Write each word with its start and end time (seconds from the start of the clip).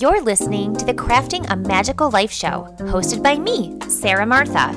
You're 0.00 0.22
listening 0.22 0.74
to 0.76 0.86
the 0.86 0.94
Crafting 0.94 1.44
a 1.50 1.56
Magickal 1.56 2.10
Life 2.10 2.32
show, 2.32 2.74
hosted 2.78 3.22
by 3.22 3.36
me, 3.36 3.76
Sarah 3.90 4.24
Martha. 4.24 4.70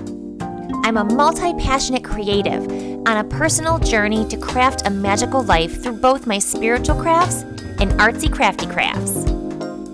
I'm 0.83 0.97
a 0.97 1.05
multi 1.05 1.53
passionate 1.53 2.03
creative 2.03 2.67
on 3.07 3.07
a 3.07 3.23
personal 3.23 3.79
journey 3.79 4.27
to 4.27 4.35
craft 4.35 4.85
a 4.85 4.89
magical 4.89 5.41
life 5.41 5.81
through 5.81 6.01
both 6.01 6.27
my 6.27 6.39
spiritual 6.39 7.01
crafts 7.01 7.43
and 7.79 7.91
artsy 8.01 8.29
crafty 8.29 8.65
crafts. 8.65 9.25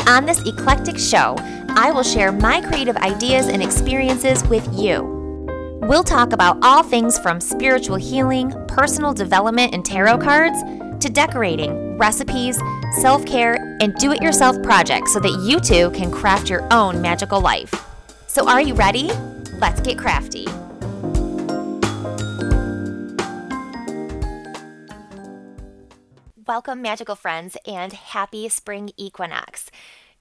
On 0.08 0.26
this 0.26 0.42
eclectic 0.48 0.98
show, 0.98 1.36
I 1.76 1.92
will 1.92 2.02
share 2.02 2.32
my 2.32 2.60
creative 2.62 2.98
ideas 2.98 3.50
and 3.50 3.62
experiences 3.62 4.44
with 4.48 4.68
you. 4.74 5.46
We'll 5.84 6.04
talk 6.04 6.34
about 6.34 6.58
all 6.64 6.82
things 6.82 7.20
from 7.20 7.40
spiritual 7.40 7.98
healing, 7.98 8.52
personal 8.68 9.14
development, 9.14 9.76
and 9.76 9.86
tarot 9.86 10.18
cards 10.18 10.58
to 11.02 11.12
decorating, 11.12 11.89
recipes, 12.00 12.60
self 13.00 13.26
care, 13.26 13.56
and 13.82 13.94
do 13.96 14.12
it 14.12 14.22
yourself 14.22 14.62
projects 14.64 15.14
so 15.14 15.20
that 15.20 15.40
you 15.44 15.60
too 15.60 15.92
can 15.92 16.10
craft 16.10 16.50
your 16.50 16.68
own 16.74 17.02
magical 17.02 17.42
life. 17.42 17.86
So, 18.28 18.50
are 18.50 18.62
you 18.62 18.74
ready? 18.74 19.12
Let's 19.60 19.82
get 19.82 19.98
crafty. 19.98 20.48
Welcome, 26.48 26.82
magical 26.82 27.16
friends, 27.16 27.58
and 27.68 27.94
happy 27.94 28.50
spring 28.50 28.90
equinox. 28.98 29.70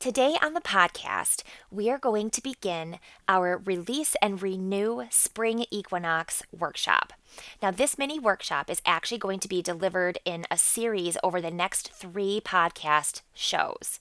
Today 0.01 0.37
on 0.41 0.55
the 0.55 0.61
podcast, 0.61 1.43
we 1.73 1.91
are 1.91 1.99
going 1.99 2.31
to 2.31 2.41
begin 2.41 3.01
our 3.27 3.59
Release 3.59 4.15
and 4.23 4.41
Renew 4.41 5.07
Spring 5.11 5.67
Equinox 5.73 6.45
workshop. 6.57 7.13
Now, 7.61 7.73
this 7.73 7.99
mini 7.99 8.21
workshop 8.21 8.71
is 8.71 8.81
actually 8.87 9.19
going 9.19 9.41
to 9.41 9.49
be 9.49 9.61
delivered 9.61 10.19
in 10.25 10.47
a 10.53 10.57
series 10.57 11.17
over 11.25 11.41
the 11.41 11.51
next 11.51 11.91
three 11.91 12.41
podcast 12.41 13.23
shows. 13.35 13.99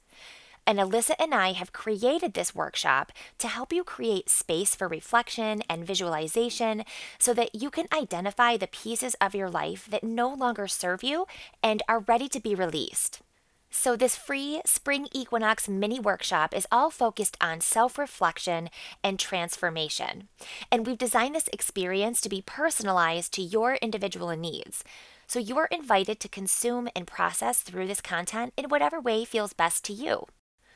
And 0.68 0.78
Alyssa 0.78 1.16
and 1.18 1.34
I 1.34 1.54
have 1.54 1.74
created 1.74 2.36
this 2.36 2.54
workshop 2.54 3.12
to 3.40 3.48
help 3.48 3.74
you 3.74 3.84
create 3.84 4.30
space 4.30 4.76
for 4.76 4.88
reflection 4.88 5.64
and 5.68 5.84
visualization 5.84 6.84
so 7.18 7.34
that 7.34 7.56
you 7.56 7.72
can 7.72 7.88
identify 7.92 8.56
the 8.56 8.68
pieces 8.68 9.16
of 9.20 9.34
your 9.34 9.50
life 9.50 9.88
that 9.90 10.04
no 10.04 10.32
longer 10.32 10.68
serve 10.68 11.04
you 11.04 11.26
and 11.64 11.82
are 11.90 12.02
ready 12.02 12.30
to 12.30 12.40
be 12.40 12.54
released. 12.54 13.24
So, 13.70 13.96
this 13.96 14.16
free 14.16 14.62
Spring 14.66 15.08
Equinox 15.14 15.68
mini 15.68 16.00
workshop 16.00 16.54
is 16.54 16.68
all 16.72 16.90
focused 16.90 17.36
on 17.42 17.62
self 17.62 17.98
reflection 17.98 18.70
and 19.04 19.20
transformation. 19.20 20.30
And 20.72 20.86
we've 20.86 20.98
designed 20.98 21.36
this 21.36 21.50
experience 21.52 22.22
to 22.22 22.30
be 22.30 22.42
personalized 22.42 23.34
to 23.34 23.42
your 23.42 23.76
individual 23.76 24.36
needs. 24.36 24.84
So, 25.28 25.40
you 25.40 25.58
are 25.58 25.68
invited 25.70 26.20
to 26.22 26.30
consume 26.30 26.88
and 26.96 27.06
process 27.06 27.62
through 27.62 27.88
this 27.88 28.02
content 28.02 28.54
in 28.58 28.70
whatever 28.70 29.02
way 29.02 29.26
feels 29.26 29.54
best 29.54 29.84
to 29.86 29.94
you. 29.94 30.28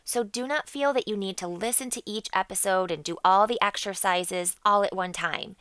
So, 0.03 0.23
do 0.23 0.45
not 0.45 0.69
feel 0.69 0.91
that 0.93 1.07
you 1.07 1.15
need 1.15 1.37
to 1.37 1.47
listen 1.47 1.89
to 1.91 2.03
each 2.05 2.27
episode 2.33 2.91
and 2.91 3.03
do 3.03 3.17
all 3.23 3.47
the 3.47 3.61
exercises 3.61 4.57
all 4.65 4.83
at 4.83 4.95
one 4.95 5.13
time. 5.13 5.55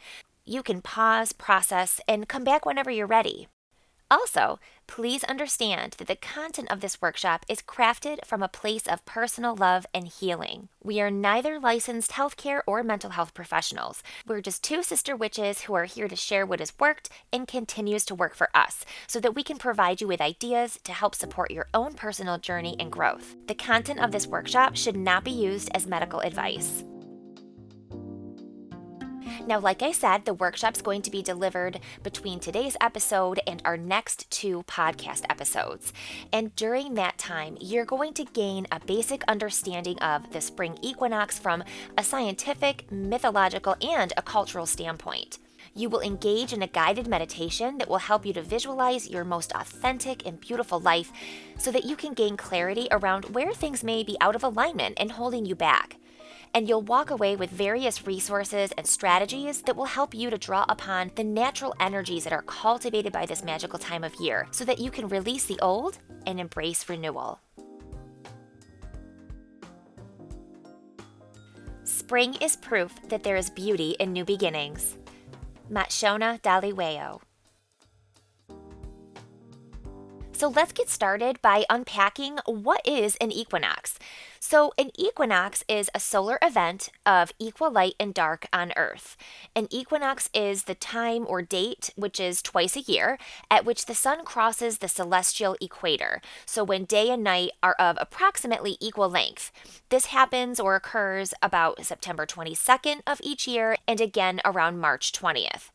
You 0.45 0.65
can 0.65 0.83
pause, 0.83 1.33
process, 1.33 2.01
and 2.09 2.29
come 2.29 2.43
back 2.43 2.67
whenever 2.67 2.91
you're 2.91 3.07
ready. 3.07 3.47
Also, 4.11 4.59
please 4.89 5.23
understand 5.25 5.95
that 5.99 6.09
the 6.09 6.17
content 6.17 6.69
of 6.69 6.81
this 6.81 7.01
workshop 7.01 7.47
is 7.49 7.63
crafted 7.63 8.25
from 8.27 8.43
a 8.43 8.49
place 8.49 8.89
of 8.89 9.05
personal 9.05 9.55
love 9.55 9.87
and 9.95 10.09
healing. 10.09 10.69
We 10.83 11.01
are 11.01 11.13
neither 11.13 11.61
licensed 11.61 12.11
healthcare 12.13 12.63
or 12.67 12.83
mental 12.83 13.11
health 13.11 13.33
professionals. 13.33 14.03
We're 14.27 14.41
just 14.41 14.65
two 14.65 14.83
sister 14.83 15.15
witches 15.15 15.63
who 15.63 15.75
are 15.75 15.85
here 15.85 16.09
to 16.09 16.17
share 16.17 16.45
what 16.45 16.59
has 16.59 16.73
worked 16.81 17.09
and 17.33 17.47
continues 17.47 18.05
to 18.07 18.17
work 18.17 18.35
for 18.35 18.49
us 18.53 18.85
so 19.07 19.21
that 19.21 19.37
we 19.37 19.45
can 19.45 19.59
provide 19.59 20.01
you 20.01 20.09
with 20.09 20.21
ideas 20.21 20.81
to 20.83 20.93
help 20.93 21.15
support 21.15 21.53
your 21.53 21.69
own 21.73 21.95
personal 21.95 22.39
journey 22.39 22.75
and 22.81 22.91
growth. 22.91 23.37
The 23.47 23.55
content 23.55 24.01
of 24.01 24.11
this 24.11 24.27
workshop 24.27 24.77
should 24.77 24.97
not 24.97 25.23
be 25.23 25.31
used 25.31 25.71
as 25.73 25.87
medical 25.87 26.19
advice. 26.19 26.85
Now, 29.47 29.59
like 29.59 29.83
I 29.83 29.93
said, 29.93 30.25
the 30.25 30.35
workshop's 30.35 30.83
going 30.83 31.03
to 31.03 31.11
be 31.11 31.23
delivered 31.23 31.81
between 32.03 32.41
today's 32.41 32.77
episode 32.81 33.41
and 33.47 33.63
our 33.65 33.77
next 33.77 34.31
two 34.31 34.63
podcast 34.65 35.25
episodes. 35.31 35.93
And 36.33 36.55
during 36.57 36.95
that 36.95 37.19
time, 37.19 37.57
you're 37.61 37.87
going 37.87 38.13
to 38.15 38.25
gain 38.25 38.67
a 38.71 38.81
basic 38.81 39.25
understanding 39.25 39.99
of 40.01 40.31
the 40.33 40.41
spring 40.41 40.79
equinox 40.83 41.39
from 41.39 41.65
a 41.97 42.05
scientific, 42.05 42.91
mythological, 42.93 43.77
and 43.81 44.13
a 44.17 44.23
cultural 44.23 44.67
standpoint. 44.67 45.39
You 45.75 45.89
will 45.89 46.01
engage 46.01 46.53
in 46.53 46.63
a 46.63 46.67
guided 46.67 47.07
meditation 47.07 47.79
that 47.79 47.89
will 47.89 47.99
help 47.99 48.27
you 48.27 48.33
to 48.35 48.43
visualize 48.43 49.09
your 49.09 49.25
most 49.25 49.53
authentic 49.53 50.27
and 50.27 50.41
beautiful 50.41 50.81
life 50.81 51.13
so 51.59 51.71
that 51.71 51.85
you 51.85 51.97
can 51.97 52.13
gain 52.13 52.37
clarity 52.37 52.89
around 52.91 53.27
where 53.27 53.53
things 53.53 53.85
may 53.85 54.03
be 54.03 54.17
out 54.21 54.35
of 54.35 54.43
alignment 54.43 54.97
and 54.99 55.13
holding 55.13 55.47
you 55.47 55.55
back 55.55 55.97
and 56.55 56.69
you'll 56.69 56.83
walk 56.83 57.11
away 57.11 57.37
with 57.37 57.51
various 57.51 58.07
resources 58.07 58.73
and 58.77 58.87
strategies 58.87 59.63
that 59.63 59.77
will 59.77 59.85
help 59.85 60.15
you 60.15 60.31
to 60.31 60.39
draw 60.39 60.65
upon 60.69 61.11
the 61.15 61.25
natural 61.25 61.75
energies 61.81 62.25
that 62.25 62.33
are 62.33 62.43
cultivated 62.43 63.13
by 63.13 63.27
this 63.27 63.45
magical 63.45 63.79
time 63.79 64.05
of 64.05 64.15
year 64.17 64.49
so 64.51 64.65
that 64.65 64.79
you 64.79 64.91
can 64.91 65.09
release 65.09 65.45
the 65.47 65.59
old 65.61 65.99
and 66.27 66.41
embrace 66.41 66.89
renewal. 66.89 67.41
Spring 71.85 72.35
is 72.41 72.57
proof 72.57 72.93
that 73.09 73.23
there 73.23 73.37
is 73.37 73.51
beauty 73.51 73.97
in 74.01 74.13
new 74.13 74.25
beginnings. 74.25 74.97
Matshona 75.71 76.41
Dhliwayo. 76.41 77.21
So 80.41 80.49
let's 80.49 80.73
get 80.73 80.89
started 80.89 81.43
by 81.43 81.67
unpacking 81.69 82.39
what 82.47 82.81
is 82.87 83.15
an 83.17 83.31
equinox. 83.31 83.99
So, 84.39 84.73
an 84.79 84.91
equinox 84.99 85.63
is 85.69 85.91
a 85.95 86.01
solar 86.01 86.39
event 86.41 86.89
of 87.05 87.31
equal 87.39 87.71
light 87.71 87.93
and 88.01 88.15
dark 88.15 88.47
on 88.51 88.73
Earth. 88.75 89.19
An 89.55 89.69
equinox 89.71 90.31
is 90.33 90.65
the 90.65 90.75
time 90.75 91.27
or 91.29 91.43
date, 91.43 91.91
which 91.95 92.19
is 92.19 92.41
twice 92.41 92.75
a 92.75 92.81
year, 92.81 93.19
at 93.51 93.67
which 93.67 93.85
the 93.85 93.95
sun 93.95 94.25
crosses 94.25 94.79
the 94.79 94.89
celestial 94.89 95.59
equator. 95.61 96.23
So, 96.47 96.65
when 96.65 96.85
day 96.85 97.11
and 97.11 97.23
night 97.23 97.51
are 97.63 97.77
of 97.79 97.99
approximately 98.01 98.79
equal 98.81 99.11
length. 99.11 99.53
This 99.91 100.07
happens 100.07 100.59
or 100.59 100.75
occurs 100.75 101.35
about 101.43 101.85
September 101.85 102.25
22nd 102.25 103.03
of 103.07 103.21
each 103.23 103.47
year 103.47 103.77
and 103.87 104.01
again 104.01 104.41
around 104.47 104.81
March 104.81 105.13
20th. 105.13 105.69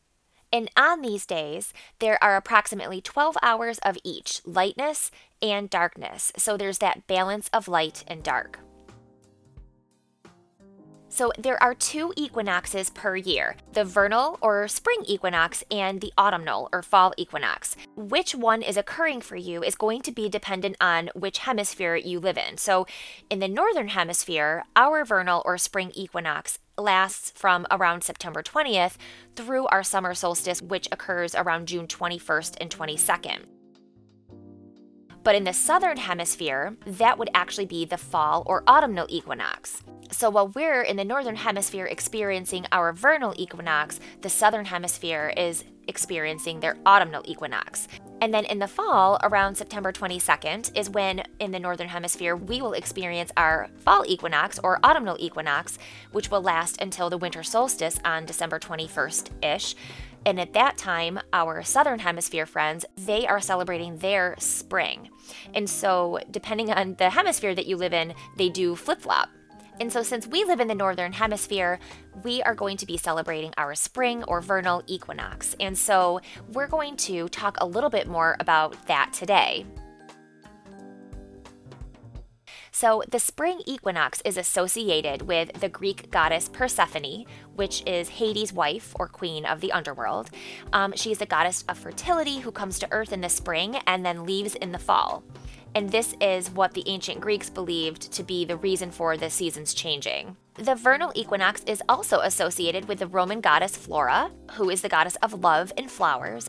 And 0.52 0.70
on 0.76 1.02
these 1.02 1.26
days, 1.26 1.72
there 1.98 2.22
are 2.22 2.36
approximately 2.36 3.00
12 3.00 3.36
hours 3.42 3.78
of 3.78 3.98
each 4.04 4.40
lightness 4.44 5.10
and 5.42 5.68
darkness. 5.68 6.32
So 6.36 6.56
there's 6.56 6.78
that 6.78 7.06
balance 7.06 7.50
of 7.52 7.68
light 7.68 8.04
and 8.06 8.22
dark. 8.22 8.60
So 11.08 11.32
there 11.38 11.62
are 11.62 11.72
two 11.74 12.12
equinoxes 12.14 12.90
per 12.90 13.16
year 13.16 13.56
the 13.72 13.84
vernal 13.84 14.38
or 14.42 14.68
spring 14.68 15.02
equinox 15.06 15.64
and 15.70 16.02
the 16.02 16.12
autumnal 16.18 16.68
or 16.74 16.82
fall 16.82 17.14
equinox. 17.16 17.74
Which 17.96 18.34
one 18.34 18.60
is 18.60 18.76
occurring 18.76 19.22
for 19.22 19.36
you 19.36 19.62
is 19.62 19.74
going 19.76 20.02
to 20.02 20.12
be 20.12 20.28
dependent 20.28 20.76
on 20.78 21.08
which 21.14 21.38
hemisphere 21.38 21.96
you 21.96 22.20
live 22.20 22.36
in. 22.36 22.58
So 22.58 22.86
in 23.30 23.38
the 23.38 23.48
northern 23.48 23.88
hemisphere, 23.88 24.64
our 24.76 25.06
vernal 25.06 25.40
or 25.46 25.56
spring 25.56 25.90
equinox 25.94 26.58
lasts 26.78 27.32
from 27.34 27.66
around 27.70 28.02
September 28.04 28.42
20th 28.42 28.96
through 29.34 29.66
our 29.66 29.82
summer 29.82 30.14
solstice, 30.14 30.62
which 30.62 30.88
occurs 30.92 31.34
around 31.34 31.68
June 31.68 31.86
21st 31.86 32.56
and 32.60 32.70
22nd. 32.70 33.38
But 35.22 35.34
in 35.34 35.42
the 35.42 35.52
southern 35.52 35.96
hemisphere, 35.96 36.76
that 36.86 37.18
would 37.18 37.30
actually 37.34 37.66
be 37.66 37.84
the 37.84 37.98
fall 37.98 38.44
or 38.46 38.62
autumnal 38.68 39.06
equinox. 39.08 39.82
So 40.12 40.30
while 40.30 40.48
we're 40.48 40.82
in 40.82 40.96
the 40.96 41.04
northern 41.04 41.34
hemisphere 41.34 41.86
experiencing 41.86 42.64
our 42.70 42.92
vernal 42.92 43.34
equinox, 43.36 43.98
the 44.20 44.28
southern 44.28 44.66
hemisphere 44.66 45.32
is 45.36 45.64
experiencing 45.88 46.60
their 46.60 46.76
autumnal 46.86 47.22
equinox. 47.24 47.88
And 48.20 48.32
then 48.32 48.46
in 48.46 48.58
the 48.58 48.66
fall, 48.66 49.18
around 49.22 49.56
September 49.56 49.92
22nd, 49.92 50.76
is 50.76 50.88
when 50.88 51.22
in 51.38 51.52
the 51.52 51.60
northern 51.60 51.88
hemisphere 51.88 52.34
we 52.34 52.62
will 52.62 52.72
experience 52.72 53.30
our 53.36 53.68
fall 53.76 54.04
equinox 54.06 54.58
or 54.60 54.78
autumnal 54.84 55.16
equinox, 55.20 55.78
which 56.12 56.30
will 56.30 56.40
last 56.40 56.80
until 56.80 57.10
the 57.10 57.18
winter 57.18 57.42
solstice 57.42 58.00
on 58.04 58.24
December 58.24 58.58
21st 58.58 59.30
ish. 59.44 59.74
And 60.24 60.40
at 60.40 60.54
that 60.54 60.76
time, 60.76 61.20
our 61.32 61.62
southern 61.62 62.00
hemisphere 62.00 62.46
friends, 62.46 62.84
they 62.96 63.26
are 63.26 63.40
celebrating 63.40 63.98
their 63.98 64.34
spring. 64.38 65.10
And 65.54 65.68
so, 65.70 66.18
depending 66.30 66.72
on 66.72 66.94
the 66.94 67.10
hemisphere 67.10 67.54
that 67.54 67.66
you 67.66 67.76
live 67.76 67.92
in, 67.92 68.14
they 68.36 68.48
do 68.48 68.74
flip 68.74 69.00
flop. 69.02 69.28
And 69.78 69.92
so, 69.92 70.02
since 70.02 70.26
we 70.26 70.44
live 70.44 70.60
in 70.60 70.68
the 70.68 70.74
northern 70.74 71.12
hemisphere, 71.12 71.78
we 72.22 72.42
are 72.42 72.54
going 72.54 72.76
to 72.78 72.86
be 72.86 72.96
celebrating 72.96 73.52
our 73.58 73.74
spring 73.74 74.24
or 74.24 74.40
vernal 74.40 74.82
equinox. 74.86 75.54
And 75.60 75.76
so, 75.76 76.20
we're 76.52 76.66
going 76.66 76.96
to 76.98 77.28
talk 77.28 77.58
a 77.60 77.66
little 77.66 77.90
bit 77.90 78.08
more 78.08 78.36
about 78.40 78.86
that 78.86 79.12
today. 79.12 79.66
So, 82.76 83.02
the 83.10 83.18
spring 83.18 83.60
equinox 83.64 84.20
is 84.26 84.36
associated 84.36 85.22
with 85.22 85.50
the 85.60 85.68
Greek 85.70 86.10
goddess 86.10 86.48
Persephone, 86.50 87.24
which 87.54 87.82
is 87.86 88.10
Hades' 88.10 88.52
wife 88.52 88.94
or 88.98 89.08
queen 89.08 89.46
of 89.46 89.62
the 89.62 89.72
underworld. 89.72 90.28
Um, 90.74 90.92
she 90.94 91.10
is 91.10 91.22
a 91.22 91.26
goddess 91.26 91.64
of 91.68 91.78
fertility 91.78 92.40
who 92.40 92.50
comes 92.50 92.78
to 92.78 92.92
earth 92.92 93.14
in 93.14 93.22
the 93.22 93.30
spring 93.30 93.76
and 93.86 94.04
then 94.04 94.26
leaves 94.26 94.54
in 94.56 94.72
the 94.72 94.78
fall. 94.78 95.24
And 95.76 95.92
this 95.92 96.14
is 96.22 96.50
what 96.50 96.72
the 96.72 96.82
ancient 96.86 97.20
Greeks 97.20 97.50
believed 97.50 98.10
to 98.10 98.22
be 98.22 98.46
the 98.46 98.56
reason 98.56 98.90
for 98.90 99.18
the 99.18 99.28
seasons 99.28 99.74
changing. 99.74 100.34
The 100.54 100.74
vernal 100.74 101.12
equinox 101.14 101.62
is 101.64 101.82
also 101.86 102.20
associated 102.20 102.88
with 102.88 102.98
the 102.98 103.06
Roman 103.06 103.42
goddess 103.42 103.76
Flora, 103.76 104.30
who 104.52 104.70
is 104.70 104.80
the 104.80 104.88
goddess 104.88 105.16
of 105.16 105.44
love 105.44 105.74
and 105.76 105.90
flowers, 105.90 106.48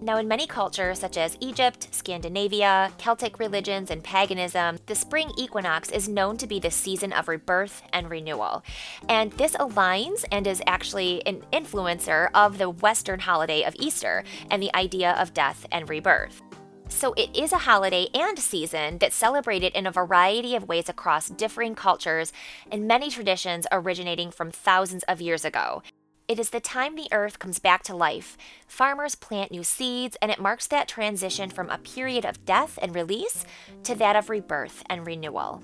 now, 0.00 0.16
in 0.18 0.28
many 0.28 0.46
cultures 0.46 1.00
such 1.00 1.16
as 1.16 1.36
Egypt, 1.40 1.88
Scandinavia, 1.90 2.92
Celtic 2.98 3.40
religions, 3.40 3.90
and 3.90 4.02
paganism, 4.02 4.78
the 4.86 4.94
spring 4.94 5.32
equinox 5.36 5.90
is 5.90 6.08
known 6.08 6.36
to 6.36 6.46
be 6.46 6.60
the 6.60 6.70
season 6.70 7.12
of 7.12 7.26
rebirth 7.26 7.82
and 7.92 8.08
renewal. 8.08 8.62
And 9.08 9.32
this 9.32 9.56
aligns 9.56 10.24
and 10.30 10.46
is 10.46 10.62
actually 10.68 11.26
an 11.26 11.42
influencer 11.52 12.30
of 12.32 12.58
the 12.58 12.70
Western 12.70 13.18
holiday 13.18 13.64
of 13.64 13.74
Easter 13.76 14.22
and 14.52 14.62
the 14.62 14.74
idea 14.76 15.16
of 15.18 15.34
death 15.34 15.66
and 15.72 15.88
rebirth. 15.88 16.42
So, 16.88 17.12
it 17.12 17.36
is 17.36 17.52
a 17.52 17.58
holiday 17.58 18.08
and 18.14 18.38
season 18.38 18.98
that's 18.98 19.14
celebrated 19.14 19.72
in 19.74 19.86
a 19.86 19.92
variety 19.92 20.56
of 20.56 20.66
ways 20.68 20.88
across 20.88 21.28
differing 21.28 21.74
cultures 21.74 22.32
and 22.72 22.88
many 22.88 23.10
traditions 23.10 23.66
originating 23.70 24.30
from 24.30 24.50
thousands 24.50 25.04
of 25.04 25.20
years 25.20 25.44
ago. 25.44 25.82
It 26.26 26.38
is 26.38 26.50
the 26.50 26.60
time 26.60 26.96
the 26.96 27.08
earth 27.12 27.38
comes 27.38 27.58
back 27.58 27.82
to 27.84 27.96
life. 27.96 28.36
Farmers 28.66 29.14
plant 29.14 29.50
new 29.50 29.62
seeds, 29.64 30.16
and 30.20 30.30
it 30.30 30.40
marks 30.40 30.66
that 30.66 30.88
transition 30.88 31.50
from 31.50 31.70
a 31.70 31.78
period 31.78 32.24
of 32.24 32.44
death 32.44 32.78
and 32.82 32.94
release 32.94 33.46
to 33.84 33.94
that 33.94 34.16
of 34.16 34.28
rebirth 34.28 34.82
and 34.90 35.06
renewal. 35.06 35.62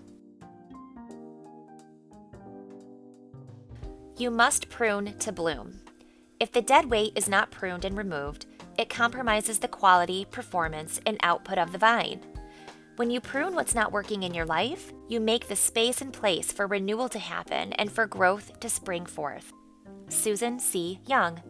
You 4.17 4.31
must 4.31 4.71
prune 4.71 5.19
to 5.19 5.33
bloom. 5.33 5.81
If 6.39 6.53
the 6.53 6.63
dead 6.63 6.87
weight 6.87 7.13
is 7.17 7.29
not 7.29 7.51
pruned 7.51 7.85
and 7.85 7.97
removed, 7.97 8.47
it 8.79 8.89
compromises 8.89 9.59
the 9.59 9.69
quality, 9.69 10.25
performance, 10.31 11.01
and 11.07 11.19
output 11.23 11.59
of 11.59 11.73
the 11.73 11.79
vine. 11.79 12.21
When 12.97 13.11
you 13.11 13.21
prune 13.21 13.55
what's 13.55 13.75
not 13.75 13.91
working 13.91 14.23
in 14.23 14.35
your 14.35 14.47
life, 14.47 14.93
you 15.09 15.21
make 15.21 15.49
the 15.49 15.57
space 15.57 16.01
and 16.01 16.13
place 16.13 16.53
for 16.53 16.67
renewal 16.67 17.09
to 17.09 17.19
happen 17.19 17.73
and 17.73 17.91
for 17.91 18.07
growth 18.07 18.61
to 18.61 18.69
spring 18.69 19.05
forth. 19.05 19.53
Susan 20.09 20.61
C. 20.61 21.01
Young. 21.07 21.41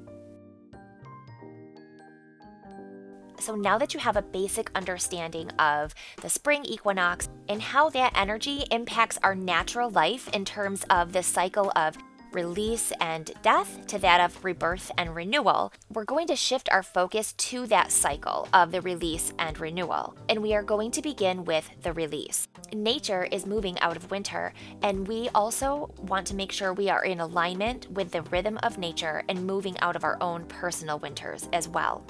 So 3.39 3.55
now 3.55 3.77
that 3.77 3.93
you 3.93 4.01
have 4.01 4.17
a 4.17 4.23
basic 4.23 4.71
understanding 4.75 5.51
of 5.59 5.95
the 6.23 6.31
spring 6.31 6.65
equinox 6.65 7.29
and 7.47 7.61
how 7.61 7.91
that 7.91 8.17
energy 8.17 8.65
impacts 8.71 9.19
our 9.23 9.35
natural 9.35 9.91
life 9.91 10.29
in 10.29 10.47
terms 10.47 10.87
of 10.89 11.13
the 11.13 11.23
cycle 11.23 11.71
of 11.77 11.99
release 12.35 12.93
and 13.01 13.31
death 13.43 13.87
to 13.87 13.99
that 14.01 14.21
of 14.21 14.45
rebirth 14.45 14.91
and 14.99 15.15
renewal, 15.15 15.73
we're 15.89 16.05
going 16.05 16.27
to 16.27 16.37
shift 16.37 16.69
our 16.71 16.83
focus 16.83 17.33
to 17.35 17.67
that 17.69 17.93
cycle 17.93 18.49
of 18.53 18.73
the 18.73 18.81
release 18.81 19.33
and 19.39 19.59
renewal. 19.59 20.17
And 20.29 20.43
we 20.43 20.55
are 20.55 20.63
going 20.63 20.91
to 20.93 21.03
begin 21.03 21.45
with 21.45 21.71
the 21.83 21.93
release. 21.93 22.49
Nature 22.73 23.25
is 23.31 23.47
moving 23.47 23.79
out 23.81 23.97
of 23.97 24.11
winter, 24.11 24.53
and 24.83 25.07
we 25.07 25.29
also 25.35 25.95
want 25.99 26.27
to 26.27 26.35
make 26.35 26.53
sure 26.53 26.73
we 26.73 26.91
are 26.91 27.05
in 27.05 27.21
alignment 27.21 27.91
with 27.93 28.11
the 28.11 28.23
rhythm 28.23 28.59
of 28.63 28.79
nature 28.79 29.23
and 29.29 29.47
moving 29.47 29.79
out 29.81 29.97
of 29.97 30.05
our 30.05 30.19
own 30.21 30.45
personal 30.47 30.99
winters 30.99 31.49
as 31.53 31.69
well. 31.69 32.05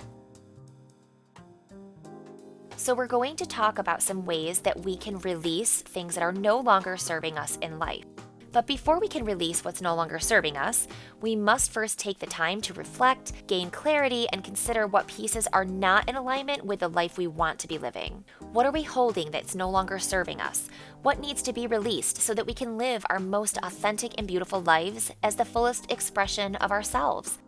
So, 2.76 2.94
we're 2.94 3.06
going 3.06 3.36
to 3.36 3.46
talk 3.46 3.78
about 3.78 4.02
some 4.02 4.24
ways 4.24 4.60
that 4.60 4.84
we 4.84 4.96
can 4.96 5.18
release 5.20 5.80
things 5.80 6.14
that 6.16 6.22
are 6.22 6.32
no 6.32 6.58
longer 6.58 6.96
serving 6.96 7.38
us 7.38 7.56
in 7.62 7.78
life. 7.78 8.04
But 8.54 8.68
before 8.68 9.00
we 9.00 9.08
can 9.08 9.24
release 9.24 9.64
what's 9.64 9.82
no 9.82 9.96
longer 9.96 10.20
serving 10.20 10.56
us, 10.56 10.86
we 11.20 11.34
must 11.34 11.72
first 11.72 11.98
take 11.98 12.20
the 12.20 12.26
time 12.26 12.60
to 12.60 12.72
reflect, 12.74 13.48
gain 13.48 13.68
clarity, 13.68 14.28
and 14.32 14.44
consider 14.44 14.86
what 14.86 15.08
pieces 15.08 15.48
are 15.52 15.64
not 15.64 16.08
in 16.08 16.14
alignment 16.14 16.64
with 16.64 16.78
the 16.78 16.88
life 16.88 17.18
we 17.18 17.26
want 17.26 17.58
to 17.58 17.66
be 17.66 17.78
living. 17.78 18.24
What 18.52 18.64
are 18.64 18.70
we 18.70 18.84
holding 18.84 19.32
that's 19.32 19.56
no 19.56 19.68
longer 19.68 19.98
serving 19.98 20.40
us? 20.40 20.68
What 21.02 21.18
needs 21.18 21.42
to 21.42 21.52
be 21.52 21.66
released 21.66 22.22
so 22.22 22.32
that 22.32 22.46
we 22.46 22.54
can 22.54 22.78
live 22.78 23.04
our 23.10 23.18
most 23.18 23.58
authentic 23.64 24.12
and 24.18 24.28
beautiful 24.28 24.62
lives 24.62 25.10
as 25.24 25.34
the 25.34 25.44
fullest 25.44 25.90
expression 25.90 26.54
of 26.56 26.70
ourselves? 26.70 27.38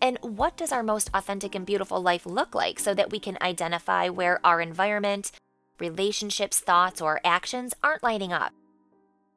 And 0.00 0.16
what 0.22 0.56
does 0.56 0.72
our 0.72 0.82
most 0.82 1.10
authentic 1.12 1.54
and 1.54 1.66
beautiful 1.66 2.00
life 2.00 2.24
look 2.24 2.54
like 2.54 2.80
so 2.80 2.94
that 2.94 3.10
we 3.10 3.20
can 3.20 3.36
identify 3.42 4.08
where 4.08 4.40
our 4.42 4.62
environment, 4.62 5.30
relationships, 5.78 6.60
thoughts, 6.60 7.02
or 7.02 7.20
actions 7.22 7.74
aren't 7.82 8.02
lining 8.02 8.32
up? 8.32 8.54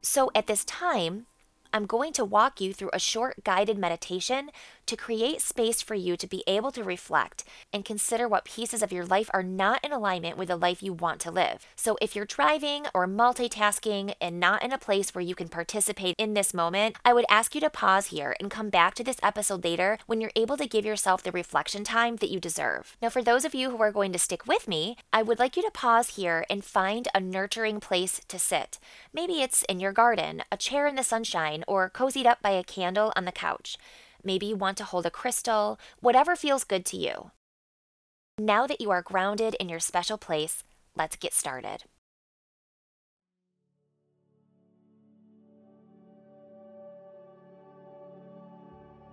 So 0.07 0.31
at 0.33 0.47
this 0.47 0.63
time, 0.63 1.25
I'm 1.73 1.85
going 1.85 2.13
to 2.13 2.23
walk 2.23 2.61
you 2.61 2.73
through 2.73 2.91
a 2.93 2.97
short 2.97 3.43
guided 3.43 3.77
meditation 3.77 4.51
to 4.87 4.97
create 4.97 5.41
space 5.41 5.81
for 5.81 5.95
you 5.95 6.17
to 6.17 6.27
be 6.27 6.43
able 6.47 6.71
to 6.71 6.83
reflect 6.83 7.43
and 7.71 7.85
consider 7.85 8.27
what 8.27 8.45
pieces 8.45 8.81
of 8.81 8.91
your 8.91 9.05
life 9.05 9.29
are 9.33 9.43
not 9.43 9.83
in 9.85 9.91
alignment 9.91 10.37
with 10.37 10.47
the 10.47 10.55
life 10.55 10.81
you 10.81 10.93
want 10.93 11.19
to 11.21 11.31
live. 11.31 11.65
So, 11.75 11.97
if 12.01 12.15
you're 12.15 12.25
driving 12.25 12.87
or 12.93 13.07
multitasking 13.07 14.13
and 14.19 14.39
not 14.39 14.63
in 14.63 14.71
a 14.71 14.77
place 14.77 15.13
where 15.13 15.23
you 15.23 15.35
can 15.35 15.49
participate 15.49 16.15
in 16.17 16.33
this 16.33 16.53
moment, 16.53 16.95
I 17.05 17.13
would 17.13 17.25
ask 17.29 17.53
you 17.53 17.61
to 17.61 17.69
pause 17.69 18.07
here 18.07 18.35
and 18.39 18.49
come 18.49 18.69
back 18.69 18.95
to 18.95 19.03
this 19.03 19.19
episode 19.21 19.63
later 19.63 19.97
when 20.07 20.21
you're 20.21 20.31
able 20.35 20.57
to 20.57 20.67
give 20.67 20.85
yourself 20.85 21.23
the 21.23 21.31
reflection 21.31 21.83
time 21.83 22.17
that 22.17 22.31
you 22.31 22.39
deserve. 22.39 22.95
Now, 23.01 23.09
for 23.09 23.21
those 23.21 23.45
of 23.45 23.53
you 23.53 23.69
who 23.69 23.81
are 23.81 23.91
going 23.91 24.13
to 24.13 24.19
stick 24.19 24.47
with 24.47 24.67
me, 24.67 24.97
I 25.13 25.21
would 25.21 25.39
like 25.39 25.57
you 25.57 25.63
to 25.63 25.71
pause 25.71 26.15
here 26.15 26.45
and 26.49 26.63
find 26.63 27.07
a 27.13 27.19
nurturing 27.19 27.79
place 27.79 28.21
to 28.27 28.39
sit. 28.39 28.79
Maybe 29.13 29.41
it's 29.41 29.63
in 29.63 29.79
your 29.79 29.91
garden, 29.91 30.43
a 30.51 30.57
chair 30.57 30.87
in 30.87 30.95
the 30.95 31.03
sunshine, 31.03 31.63
or 31.67 31.89
cozied 31.89 32.25
up 32.25 32.41
by 32.41 32.51
a 32.51 32.63
candle 32.63 33.11
on 33.15 33.25
the 33.25 33.31
couch. 33.31 33.77
Maybe 34.27 34.47
you 34.47 34.57
want 34.57 34.75
to 34.79 34.83
hold 34.83 35.05
a 35.05 35.09
crystal, 35.09 35.79
whatever 36.01 36.35
feels 36.35 36.65
good 36.65 36.83
to 36.87 36.97
you. 36.97 37.31
Now 38.37 38.67
that 38.67 38.81
you 38.81 38.91
are 38.91 39.01
grounded 39.01 39.55
in 39.57 39.69
your 39.69 39.79
special 39.79 40.17
place, 40.17 40.65
let's 40.97 41.15
get 41.15 41.33
started. 41.33 41.85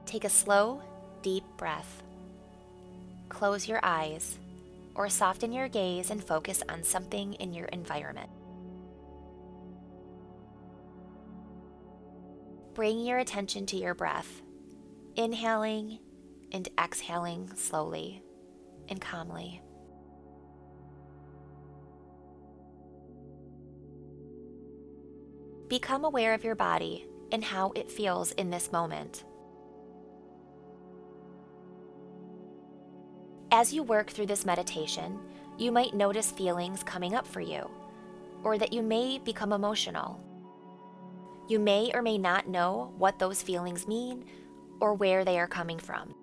Take 0.04 0.24
a 0.24 0.28
slow, 0.28 0.82
deep 1.22 1.44
breath. 1.56 2.02
Close 3.28 3.68
your 3.68 3.78
eyes 3.84 4.36
or 4.96 5.08
soften 5.08 5.52
your 5.52 5.68
gaze 5.68 6.10
and 6.10 6.24
focus 6.24 6.60
on 6.68 6.82
something 6.82 7.34
in 7.34 7.54
your 7.54 7.66
environment. 7.66 8.30
Bring 12.74 12.98
your 12.98 13.18
attention 13.18 13.64
to 13.66 13.76
your 13.76 13.94
breath 13.94 14.42
inhaling 15.16 15.98
and 16.52 16.68
exhaling 16.78 17.50
slowly 17.54 18.22
and 18.88 19.00
calmly. 19.00 19.60
Become 25.68 26.04
aware 26.04 26.34
of 26.34 26.44
your 26.44 26.54
body 26.54 27.06
and 27.32 27.42
how 27.42 27.72
it 27.74 27.90
feels 27.90 28.32
in 28.32 28.50
this 28.50 28.70
moment. 28.70 29.24
As 33.50 33.72
you 33.72 33.82
work 33.82 34.10
through 34.10 34.26
this 34.26 34.44
meditation, 34.44 35.18
you 35.58 35.70
might 35.70 35.94
notice 35.94 36.32
feelings 36.32 36.82
coming 36.82 37.14
up 37.14 37.26
for 37.26 37.40
you, 37.40 37.70
or 38.42 38.58
that 38.58 38.72
you 38.72 38.82
may 38.82 39.18
become 39.18 39.52
emotional. 39.52 40.20
You 41.48 41.58
may 41.60 41.90
or 41.94 42.02
may 42.02 42.18
not 42.18 42.48
know 42.48 42.92
what 42.98 43.18
those 43.18 43.42
feelings 43.42 43.86
mean 43.86 44.24
or 44.80 44.94
where 44.94 45.24
they 45.24 45.38
are 45.38 45.46
coming 45.46 45.78
from. 45.78 46.14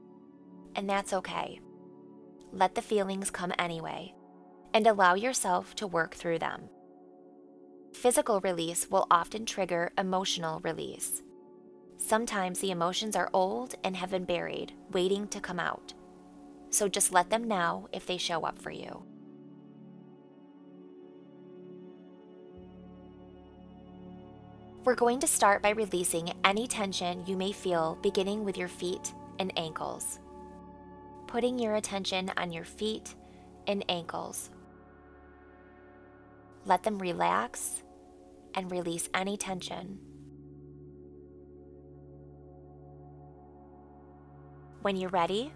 And 0.76 0.90
that's 0.90 1.14
okay. 1.14 1.60
Let 2.52 2.76
the 2.76 2.82
feelings 2.82 3.30
come 3.30 3.54
anyway, 3.58 4.14
and 4.74 4.88
allow 4.88 5.16
yourself 5.16 5.76
to 5.76 5.88
work 5.88 6.16
through 6.16 6.40
them. 6.40 6.70
Physical 7.94 8.40
release 8.42 8.90
will 8.90 9.08
often 9.12 9.46
trigger 9.46 9.92
emotional 9.98 10.60
release. 10.62 11.24
Sometimes 11.98 12.60
the 12.60 12.72
emotions 12.72 13.16
are 13.16 13.30
old 13.34 13.76
and 13.84 13.96
have 13.96 14.12
been 14.12 14.26
buried, 14.26 14.74
waiting 14.92 15.28
to 15.28 15.40
come 15.40 15.60
out. 15.60 15.94
So 16.70 16.88
just 16.88 17.14
let 17.14 17.30
them 17.30 17.48
now 17.48 17.88
if 17.92 18.06
they 18.06 18.18
show 18.18 18.42
up 18.44 18.58
for 18.58 18.72
you. 18.72 19.04
We're 24.84 24.96
going 24.96 25.20
to 25.20 25.28
start 25.28 25.62
by 25.62 25.70
releasing 25.70 26.34
any 26.44 26.66
tension 26.66 27.24
you 27.28 27.38
may 27.38 27.52
feel 27.52 28.00
beginning 28.02 28.44
with 28.44 28.58
your 28.58 28.68
feet 28.68 29.14
and 29.38 29.54
ankles. 29.56 30.20
Putting 31.28 31.60
your 31.60 31.76
attention 31.76 32.32
on 32.36 32.52
your 32.52 32.66
feet 32.66 33.14
and 33.68 33.86
ankles. 33.90 34.50
Let 36.66 36.82
them 36.82 36.98
relax 36.98 37.84
and 38.56 38.72
release 38.72 39.08
any 39.14 39.38
tension. 39.38 40.00
When 44.82 44.96
you're 44.96 45.12
ready, 45.12 45.54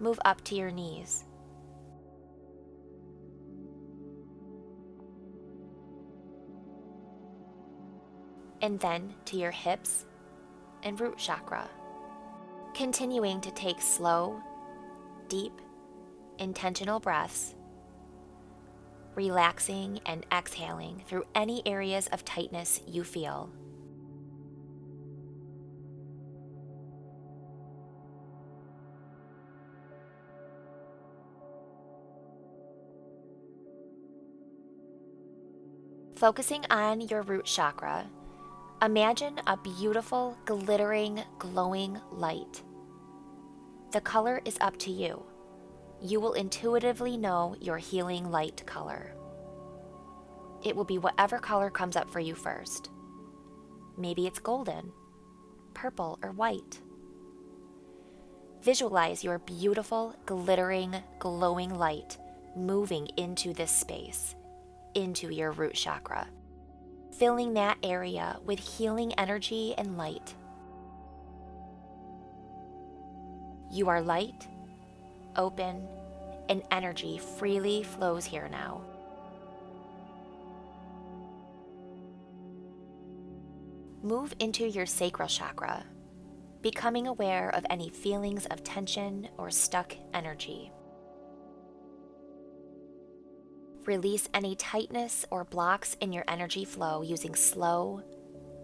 move 0.00 0.18
up 0.24 0.42
to 0.42 0.56
your 0.56 0.72
knees. 0.72 1.24
And 8.66 8.80
then 8.80 9.14
to 9.24 9.36
your 9.36 9.52
hips 9.52 10.06
and 10.82 11.00
root 11.00 11.16
chakra. 11.16 11.70
Continuing 12.74 13.40
to 13.40 13.52
take 13.52 13.80
slow, 13.80 14.42
deep, 15.28 15.52
intentional 16.40 16.98
breaths, 16.98 17.54
relaxing 19.14 20.00
and 20.04 20.26
exhaling 20.32 21.00
through 21.06 21.22
any 21.36 21.62
areas 21.64 22.08
of 22.08 22.24
tightness 22.24 22.80
you 22.88 23.04
feel. 23.04 23.48
Focusing 36.16 36.64
on 36.68 37.00
your 37.02 37.22
root 37.22 37.44
chakra, 37.44 38.10
imagine 38.82 39.40
a 39.46 39.56
beautiful, 39.56 40.36
glittering, 40.44 41.22
glowing 41.38 42.00
light. 42.12 42.62
The 43.92 44.00
color 44.00 44.40
is 44.44 44.58
up 44.60 44.76
to 44.78 44.90
you. 44.90 45.22
You 46.02 46.20
will 46.20 46.34
intuitively 46.34 47.16
know 47.16 47.56
your 47.60 47.78
healing 47.78 48.30
light 48.30 48.62
color. 48.66 49.14
It 50.64 50.76
will 50.76 50.84
be 50.84 50.98
whatever 50.98 51.38
color 51.38 51.70
comes 51.70 51.96
up 51.96 52.10
for 52.10 52.20
you 52.20 52.34
first. 52.34 52.90
Maybe 53.96 54.26
it's 54.26 54.38
golden, 54.38 54.92
purple, 55.74 56.18
or 56.22 56.32
white. 56.32 56.80
Visualize 58.62 59.24
your 59.24 59.38
beautiful, 59.38 60.14
glittering, 60.26 60.94
glowing 61.18 61.74
light 61.74 62.18
moving 62.56 63.06
into 63.18 63.52
this 63.52 63.70
space 63.70 64.34
into 64.94 65.28
your 65.28 65.52
root 65.52 65.74
chakra, 65.74 66.26
filling 67.18 67.54
that 67.54 67.78
area 67.82 68.38
with 68.44 68.58
healing 68.58 69.12
energy 69.14 69.74
and 69.78 69.96
light. 69.96 70.34
You 73.70 73.88
are 73.88 74.00
light, 74.00 74.46
open, 75.36 75.86
and 76.48 76.62
energy 76.70 77.18
freely 77.18 77.82
flows 77.82 78.24
here 78.24 78.48
now. 78.50 78.82
Move 84.02 84.32
into 84.38 84.66
your 84.66 84.86
sacral 84.86 85.28
chakra, 85.28 85.84
becoming 86.62 87.08
aware 87.08 87.50
of 87.54 87.66
any 87.70 87.88
feelings 87.88 88.46
of 88.46 88.62
tension 88.62 89.28
or 89.36 89.50
stuck 89.50 89.96
energy. 90.14 90.70
Release 93.86 94.28
any 94.34 94.56
tightness 94.56 95.24
or 95.30 95.44
blocks 95.44 95.96
in 96.00 96.12
your 96.12 96.24
energy 96.28 96.64
flow 96.64 97.02
using 97.02 97.34
slow, 97.34 98.02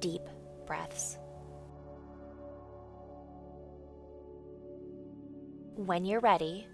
deep 0.00 0.22
breaths. 0.66 1.16
When 5.76 6.04
you're 6.04 6.20
ready, 6.20 6.66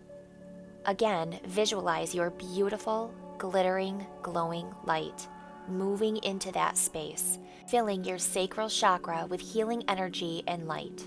again 0.87 1.39
visualize 1.47 2.15
your 2.15 2.31
beautiful, 2.31 3.15
glittering, 3.39 4.07
glowing 4.23 4.75
light 4.85 5.29
moving 5.69 6.17
into 6.19 6.51
that 6.53 6.77
space, 6.77 7.39
filling 7.69 8.05
your 8.05 8.19
sacral 8.19 8.69
chakra 8.69 9.27
with 9.29 9.41
healing 9.41 9.85
energy 9.89 10.43
and 10.47 10.67
light. 10.67 11.05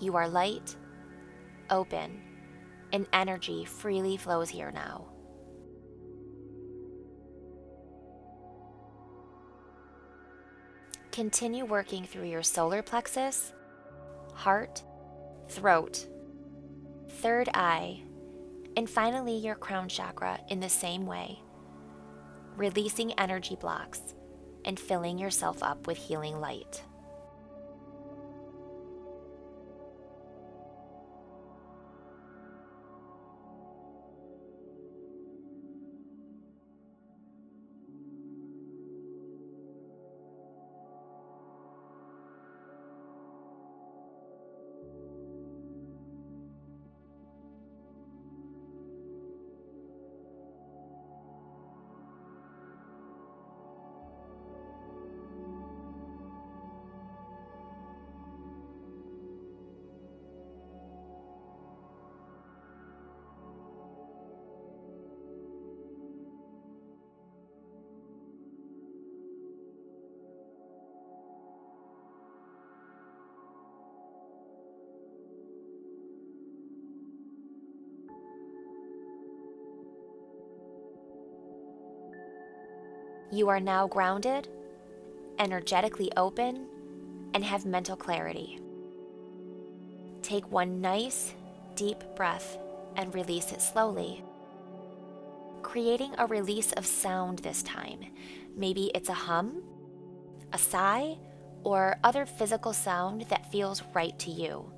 You 0.00 0.16
are 0.16 0.28
light, 0.28 0.76
open, 1.70 2.20
and 2.92 3.06
energy 3.12 3.64
freely 3.64 4.16
flows 4.16 4.50
here 4.50 4.70
now. 4.70 5.06
Continue 11.10 11.64
working 11.64 12.04
through 12.04 12.24
your 12.26 12.42
solar 12.42 12.82
plexus, 12.82 13.52
heart, 14.34 14.82
throat, 15.48 16.06
third 17.08 17.48
eye, 17.52 18.00
and 18.76 18.88
finally 18.88 19.36
your 19.36 19.54
crown 19.54 19.88
chakra 19.88 20.40
in 20.48 20.60
the 20.60 20.68
same 20.68 21.04
way, 21.04 21.38
releasing 22.56 23.12
energy 23.20 23.56
blocks 23.56 24.14
and 24.64 24.80
filling 24.80 25.18
yourself 25.18 25.62
up 25.62 25.86
with 25.86 25.98
healing 25.98 26.40
light. 26.40 26.82
You 83.32 83.48
are 83.48 83.60
now 83.60 83.86
grounded, 83.86 84.46
energetically 85.38 86.12
open, 86.18 86.66
and 87.32 87.42
have 87.42 87.64
mental 87.64 87.96
clarity. 87.96 88.60
Take 90.20 90.52
one 90.52 90.82
nice, 90.82 91.32
deep 91.74 92.04
breath 92.14 92.58
and 92.94 93.14
release 93.14 93.50
it 93.50 93.62
slowly. 93.62 94.22
Creating 95.62 96.14
a 96.18 96.26
release 96.26 96.72
of 96.72 96.84
sound 96.84 97.38
this 97.38 97.62
time. 97.62 98.04
Maybe 98.54 98.90
it's 98.94 99.08
a 99.08 99.14
hum, 99.14 99.62
a 100.52 100.58
sigh, 100.58 101.16
or 101.64 101.96
other 102.04 102.26
physical 102.26 102.74
sound 102.74 103.22
that 103.30 103.50
feels 103.50 103.82
right 103.94 104.18
to 104.18 104.30
you. 104.30 104.70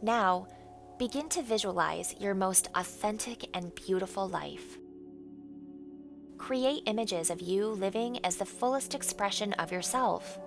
Now, 0.00 0.46
begin 0.98 1.28
to 1.28 1.42
visualize 1.42 2.16
your 2.18 2.34
most 2.34 2.68
authentic 2.74 3.48
and 3.54 3.72
beautiful 3.76 4.28
life. 4.28 4.78
Create 6.38 6.82
images 6.86 7.30
of 7.30 7.40
you 7.40 7.68
living 7.68 8.18
as 8.24 8.34
the 8.34 8.44
fullest 8.44 8.96
expression 8.96 9.52
of 9.54 9.70
yourself, 9.70 10.40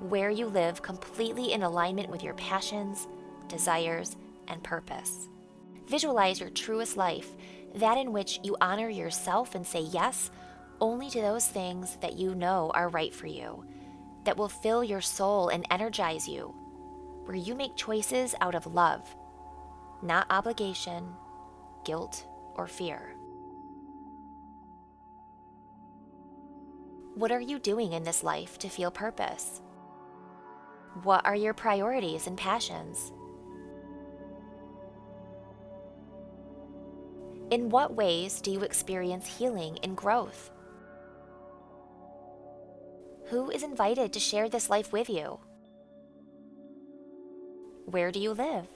where 0.00 0.30
you 0.30 0.46
live 0.46 0.82
completely 0.82 1.52
in 1.52 1.62
alignment 1.62 2.08
with 2.08 2.24
your 2.24 2.34
passions, 2.34 3.06
desires, 3.46 4.16
and 4.48 4.64
purpose. 4.64 5.28
Visualize 5.86 6.40
your 6.40 6.50
truest 6.50 6.96
life, 6.96 7.30
that 7.76 7.96
in 7.96 8.12
which 8.12 8.40
you 8.42 8.56
honor 8.60 8.88
yourself 8.88 9.54
and 9.54 9.64
say 9.64 9.80
yes 9.80 10.32
only 10.80 11.08
to 11.08 11.20
those 11.20 11.46
things 11.46 11.98
that 12.00 12.14
you 12.14 12.34
know 12.34 12.72
are 12.74 12.88
right 12.88 13.14
for 13.14 13.28
you, 13.28 13.64
that 14.24 14.36
will 14.36 14.48
fill 14.48 14.82
your 14.82 15.00
soul 15.00 15.50
and 15.50 15.64
energize 15.70 16.26
you, 16.26 16.52
where 17.26 17.36
you 17.36 17.54
make 17.54 17.76
choices 17.76 18.34
out 18.40 18.56
of 18.56 18.66
love 18.66 19.14
not 20.04 20.26
obligation, 20.30 21.08
guilt, 21.84 22.26
or 22.54 22.66
fear. 22.66 23.14
What 27.14 27.32
are 27.32 27.40
you 27.40 27.58
doing 27.58 27.92
in 27.92 28.02
this 28.02 28.22
life 28.22 28.58
to 28.58 28.68
feel 28.68 28.90
purpose? 28.90 29.62
What 31.02 31.24
are 31.24 31.34
your 31.34 31.54
priorities 31.54 32.26
and 32.26 32.36
passions? 32.36 33.12
In 37.50 37.68
what 37.68 37.94
ways 37.94 38.40
do 38.40 38.50
you 38.50 38.62
experience 38.62 39.26
healing 39.26 39.78
and 39.82 39.96
growth? 39.96 40.50
Who 43.26 43.50
is 43.50 43.62
invited 43.62 44.12
to 44.12 44.20
share 44.20 44.48
this 44.48 44.68
life 44.68 44.92
with 44.92 45.08
you? 45.08 45.38
Where 47.86 48.10
do 48.10 48.18
you 48.18 48.32
live? 48.32 48.66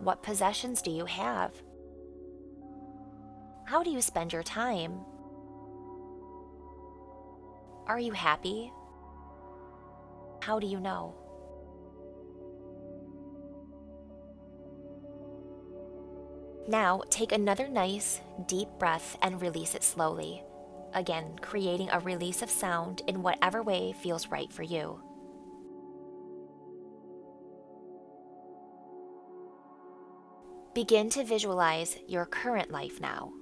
What 0.00 0.22
possessions 0.22 0.80
do 0.82 0.90
you 0.90 1.04
have? 1.06 1.52
How 3.64 3.82
do 3.82 3.90
you 3.90 4.00
spend 4.00 4.32
your 4.32 4.42
time? 4.42 5.00
Are 7.86 7.98
you 7.98 8.12
happy? 8.12 8.72
How 10.40 10.58
do 10.58 10.66
you 10.66 10.78
know? 10.80 11.14
Now, 16.68 17.02
take 17.08 17.32
another 17.32 17.66
nice, 17.66 18.20
deep 18.46 18.68
breath 18.78 19.16
and 19.22 19.40
release 19.40 19.74
it 19.74 19.82
slowly. 19.82 20.42
Again, 20.94 21.38
creating 21.40 21.88
a 21.90 22.00
release 22.00 22.42
of 22.42 22.50
sound 22.50 23.02
in 23.06 23.22
whatever 23.22 23.62
way 23.62 23.92
feels 23.92 24.28
right 24.28 24.52
for 24.52 24.62
you. 24.62 25.00
Begin 30.78 31.10
to 31.10 31.24
visualize 31.24 31.98
your 32.06 32.24
current 32.24 32.70
life 32.70 33.00
now. 33.00 33.32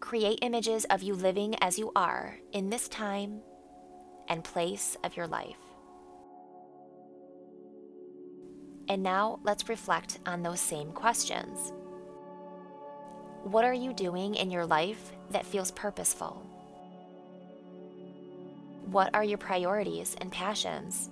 Create 0.00 0.38
images 0.40 0.86
of 0.86 1.02
you 1.02 1.12
living 1.12 1.54
as 1.60 1.78
you 1.78 1.92
are 1.94 2.38
in 2.52 2.70
this 2.70 2.88
time 2.88 3.42
and 4.26 4.42
place 4.42 4.96
of 5.04 5.14
your 5.14 5.26
life. 5.26 5.58
And 8.88 9.02
now 9.02 9.40
let's 9.42 9.68
reflect 9.68 10.18
on 10.24 10.42
those 10.42 10.58
same 10.58 10.90
questions. 10.90 11.74
What 13.42 13.66
are 13.66 13.74
you 13.74 13.92
doing 13.92 14.36
in 14.36 14.50
your 14.50 14.64
life 14.64 15.12
that 15.32 15.44
feels 15.44 15.70
purposeful? 15.70 16.42
What 18.86 19.14
are 19.14 19.22
your 19.22 19.36
priorities 19.36 20.16
and 20.22 20.32
passions? 20.32 21.10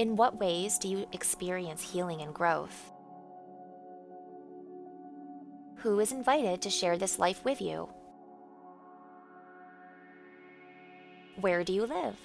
In 0.00 0.16
what 0.16 0.40
ways 0.40 0.78
do 0.78 0.88
you 0.88 1.06
experience 1.12 1.82
healing 1.82 2.22
and 2.22 2.32
growth? 2.32 2.90
Who 5.80 6.00
is 6.00 6.10
invited 6.10 6.62
to 6.62 6.70
share 6.70 6.96
this 6.96 7.18
life 7.18 7.44
with 7.44 7.60
you? 7.60 7.86
Where 11.38 11.62
do 11.64 11.74
you 11.74 11.84
live? 11.84 12.16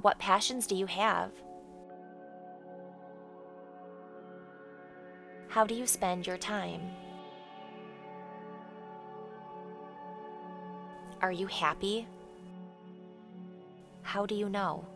What 0.00 0.18
passions 0.18 0.66
do 0.66 0.74
you 0.74 0.86
have? 0.86 1.32
How 5.48 5.66
do 5.66 5.74
you 5.74 5.86
spend 5.86 6.26
your 6.26 6.38
time? 6.38 6.80
Are 11.20 11.30
you 11.30 11.46
happy? 11.46 12.08
How 14.04 14.26
do 14.26 14.36
you 14.36 14.48
know? 14.48 14.86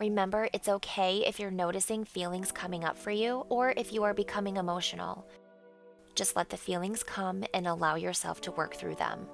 Remember, 0.00 0.48
it's 0.54 0.68
okay 0.68 1.18
if 1.26 1.38
you're 1.38 1.50
noticing 1.50 2.04
feelings 2.04 2.50
coming 2.50 2.84
up 2.84 2.96
for 2.96 3.10
you 3.10 3.44
or 3.50 3.74
if 3.76 3.92
you 3.92 4.02
are 4.02 4.14
becoming 4.14 4.56
emotional. 4.56 5.28
Just 6.14 6.34
let 6.34 6.48
the 6.48 6.56
feelings 6.56 7.02
come 7.02 7.44
and 7.52 7.66
allow 7.66 7.94
yourself 7.94 8.40
to 8.40 8.52
work 8.52 8.74
through 8.74 8.94
them. 8.94 9.26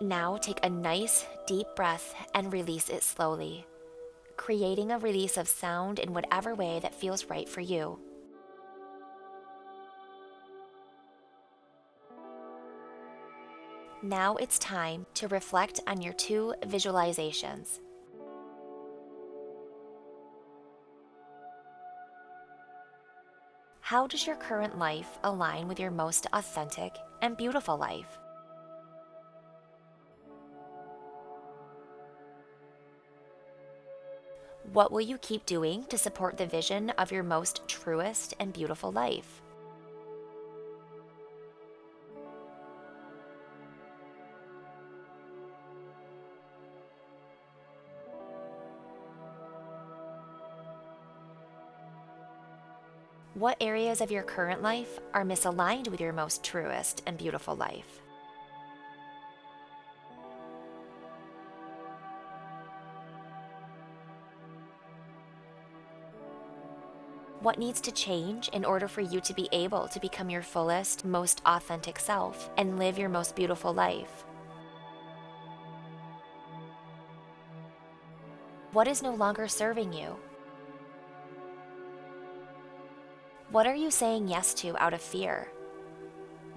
Now 0.00 0.36
take 0.36 0.64
a 0.64 0.70
nice 0.70 1.26
deep 1.46 1.66
breath 1.74 2.14
and 2.34 2.52
release 2.52 2.88
it 2.88 3.02
slowly, 3.02 3.66
creating 4.36 4.92
a 4.92 4.98
release 4.98 5.36
of 5.36 5.48
sound 5.48 5.98
in 5.98 6.14
whatever 6.14 6.54
way 6.54 6.78
that 6.80 6.94
feels 6.94 7.24
right 7.26 7.48
for 7.48 7.60
you. 7.60 7.98
Now 14.04 14.36
it's 14.36 14.58
time 14.58 15.06
to 15.14 15.28
reflect 15.28 15.80
on 15.86 16.02
your 16.02 16.12
two 16.12 16.52
visualizations. 16.64 17.80
How 23.80 24.06
does 24.06 24.26
your 24.26 24.36
current 24.36 24.78
life 24.78 25.18
align 25.24 25.68
with 25.68 25.80
your 25.80 25.90
most 25.90 26.26
authentic 26.34 26.94
and 27.22 27.34
beautiful 27.34 27.78
life? 27.78 28.18
What 34.74 34.92
will 34.92 35.00
you 35.00 35.16
keep 35.16 35.46
doing 35.46 35.84
to 35.84 35.96
support 35.96 36.36
the 36.36 36.44
vision 36.44 36.90
of 36.98 37.10
your 37.10 37.22
most 37.22 37.66
truest 37.68 38.34
and 38.38 38.52
beautiful 38.52 38.92
life? 38.92 39.40
What 53.44 53.58
areas 53.60 54.00
of 54.00 54.10
your 54.10 54.22
current 54.22 54.62
life 54.62 54.98
are 55.12 55.22
misaligned 55.22 55.88
with 55.88 56.00
your 56.00 56.14
most 56.14 56.42
truest 56.42 57.02
and 57.04 57.18
beautiful 57.18 57.54
life? 57.54 58.00
What 67.40 67.58
needs 67.58 67.82
to 67.82 67.92
change 67.92 68.48
in 68.48 68.64
order 68.64 68.88
for 68.88 69.02
you 69.02 69.20
to 69.20 69.34
be 69.34 69.50
able 69.52 69.88
to 69.88 70.00
become 70.00 70.30
your 70.30 70.40
fullest, 70.40 71.04
most 71.04 71.42
authentic 71.44 71.98
self 71.98 72.48
and 72.56 72.78
live 72.78 72.96
your 72.96 73.10
most 73.10 73.36
beautiful 73.36 73.74
life? 73.74 74.24
What 78.72 78.88
is 78.88 79.02
no 79.02 79.14
longer 79.14 79.48
serving 79.48 79.92
you? 79.92 80.16
What 83.54 83.68
are 83.68 83.74
you 83.76 83.92
saying 83.92 84.26
yes 84.26 84.52
to 84.54 84.76
out 84.82 84.94
of 84.94 85.00
fear? 85.00 85.46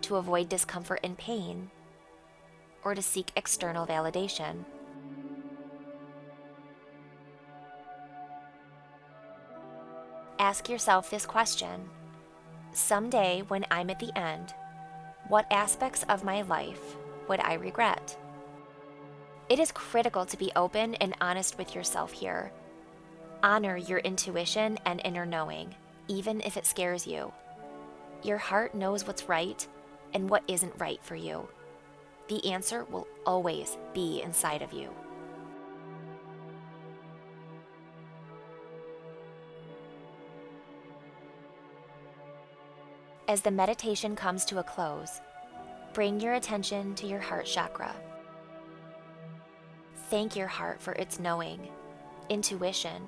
To 0.02 0.16
avoid 0.16 0.50
discomfort 0.50 1.02
and 1.04 1.16
pain? 1.16 1.70
Or 2.84 2.96
to 2.96 3.04
seek 3.04 3.32
external 3.36 3.86
validation? 3.86 4.66
Ask 10.40 10.68
yourself 10.70 11.12
this 11.12 11.28
question 11.28 11.88
Someday, 12.74 13.44
when 13.48 13.64
I'm 13.70 13.92
at 13.92 14.00
the 14.00 14.18
end, 14.18 14.56
what 15.28 15.46
aspects 15.52 16.04
of 16.10 16.24
my 16.24 16.42
life 16.42 16.96
would 17.30 17.42
I 17.42 17.54
regret? 17.54 18.18
It 19.50 19.60
is 19.60 19.72
critical 19.72 20.26
to 20.26 20.36
be 20.36 20.52
open 20.56 20.96
and 20.96 21.14
honest 21.22 21.60
with 21.60 21.76
yourself 21.76 22.12
here. 22.12 22.52
Honor 23.44 23.78
your 23.78 24.00
intuition 24.00 24.80
and 24.84 25.00
inner 25.06 25.28
knowing 25.28 25.76
even 26.08 26.42
if 26.42 26.58
it 26.58 26.66
scares 26.66 27.06
you. 27.06 27.32
Your 28.24 28.38
heart 28.38 28.74
knows 28.74 29.06
what's 29.06 29.30
right 29.30 29.66
and 30.14 30.30
what 30.30 30.44
isn't 30.48 30.74
right 30.80 31.00
for 31.04 31.16
you. 31.16 31.48
The 32.28 32.52
answer 32.52 32.86
will 32.86 33.08
always 33.26 33.78
be 33.94 34.22
inside 34.22 34.62
of 34.62 34.74
you. 34.74 34.90
As 43.30 43.42
the 43.42 43.52
meditation 43.52 44.16
comes 44.16 44.46
to 44.46 44.60
a 44.60 44.64
close, 44.64 45.20
bring 45.94 46.20
your 46.22 46.36
attention 46.36 46.96
to 46.96 47.08
your 47.08 47.20
heart 47.20 47.46
chakra. 47.46 47.94
Thank 50.10 50.38
your 50.38 50.48
heart 50.48 50.82
for 50.82 50.94
its 50.94 51.20
knowing, 51.20 51.68
intuition, 52.30 53.06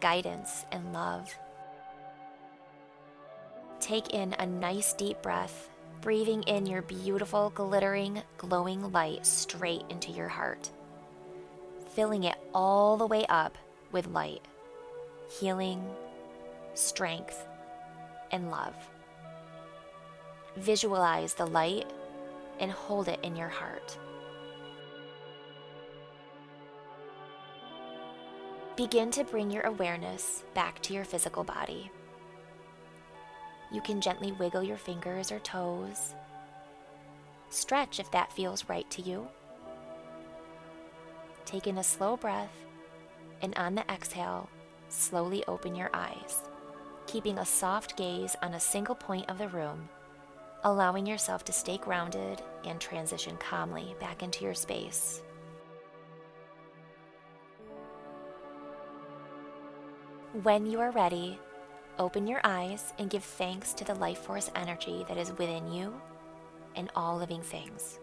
guidance, 0.00 0.64
and 0.70 0.92
love. 0.92 1.34
Take 3.84 4.14
in 4.14 4.34
a 4.38 4.46
nice 4.46 4.94
deep 4.94 5.20
breath, 5.20 5.68
breathing 6.00 6.42
in 6.44 6.64
your 6.64 6.80
beautiful, 6.80 7.52
glittering, 7.54 8.22
glowing 8.38 8.90
light 8.92 9.26
straight 9.26 9.82
into 9.90 10.10
your 10.10 10.28
heart, 10.28 10.70
filling 11.90 12.24
it 12.24 12.38
all 12.54 12.96
the 12.96 13.06
way 13.06 13.26
up 13.28 13.58
with 13.92 14.06
light, 14.06 14.40
healing, 15.38 15.84
strength, 16.72 17.46
and 18.32 18.50
love. 18.50 18.74
Visualize 20.56 21.34
the 21.34 21.46
light 21.46 21.92
and 22.60 22.72
hold 22.72 23.08
it 23.08 23.20
in 23.22 23.36
your 23.36 23.48
heart. 23.48 23.98
Begin 28.76 29.10
to 29.10 29.24
bring 29.24 29.50
your 29.50 29.64
awareness 29.64 30.42
back 30.54 30.80
to 30.80 30.94
your 30.94 31.04
physical 31.04 31.44
body. 31.44 31.90
You 33.74 33.80
can 33.80 34.00
gently 34.00 34.30
wiggle 34.30 34.62
your 34.62 34.76
fingers 34.76 35.32
or 35.32 35.40
toes. 35.40 36.14
Stretch 37.50 37.98
if 37.98 38.08
that 38.12 38.32
feels 38.32 38.68
right 38.68 38.88
to 38.90 39.02
you. 39.02 39.26
Take 41.44 41.66
in 41.66 41.78
a 41.78 41.82
slow 41.82 42.16
breath, 42.16 42.54
and 43.42 43.52
on 43.58 43.74
the 43.74 43.84
exhale, 43.90 44.48
slowly 44.90 45.42
open 45.48 45.74
your 45.74 45.90
eyes, 45.92 46.42
keeping 47.08 47.38
a 47.38 47.44
soft 47.44 47.96
gaze 47.96 48.36
on 48.42 48.54
a 48.54 48.60
single 48.60 48.94
point 48.94 49.28
of 49.28 49.38
the 49.38 49.48
room, 49.48 49.88
allowing 50.62 51.04
yourself 51.04 51.44
to 51.46 51.52
stay 51.52 51.76
grounded 51.76 52.42
and 52.64 52.80
transition 52.80 53.36
calmly 53.38 53.96
back 53.98 54.22
into 54.22 54.44
your 54.44 54.54
space. 54.54 55.20
When 60.44 60.64
you 60.64 60.78
are 60.78 60.92
ready, 60.92 61.40
Open 61.98 62.26
your 62.26 62.40
eyes 62.42 62.92
and 62.98 63.08
give 63.08 63.22
thanks 63.22 63.72
to 63.74 63.84
the 63.84 63.94
life 63.94 64.18
force 64.18 64.50
energy 64.56 65.04
that 65.08 65.16
is 65.16 65.32
within 65.38 65.72
you 65.72 65.94
and 66.74 66.90
all 66.96 67.16
living 67.16 67.42
things. 67.42 68.00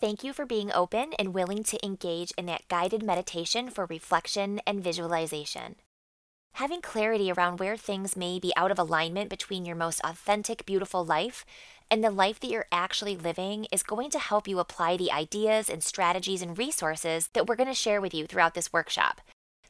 Thank 0.00 0.22
you 0.22 0.32
for 0.32 0.46
being 0.46 0.70
open 0.72 1.12
and 1.18 1.34
willing 1.34 1.62
to 1.64 1.84
engage 1.84 2.30
in 2.38 2.46
that 2.46 2.68
guided 2.68 3.02
meditation 3.02 3.70
for 3.70 3.86
reflection 3.86 4.60
and 4.66 4.84
visualization. 4.84 5.76
Having 6.52 6.82
clarity 6.82 7.32
around 7.32 7.60
where 7.60 7.76
things 7.76 8.16
may 8.16 8.38
be 8.38 8.52
out 8.56 8.70
of 8.70 8.78
alignment 8.78 9.28
between 9.28 9.66
your 9.66 9.76
most 9.76 10.00
authentic, 10.04 10.64
beautiful 10.64 11.04
life 11.04 11.44
and 11.90 12.02
the 12.02 12.10
life 12.10 12.40
that 12.40 12.50
you're 12.50 12.66
actually 12.72 13.16
living 13.16 13.66
is 13.70 13.82
going 13.82 14.10
to 14.10 14.18
help 14.18 14.48
you 14.48 14.58
apply 14.58 14.96
the 14.96 15.12
ideas 15.12 15.70
and 15.70 15.82
strategies 15.82 16.42
and 16.42 16.58
resources 16.58 17.28
that 17.32 17.46
we're 17.46 17.56
going 17.56 17.68
to 17.68 17.74
share 17.74 18.00
with 18.00 18.12
you 18.12 18.26
throughout 18.26 18.54
this 18.54 18.72
workshop. 18.72 19.20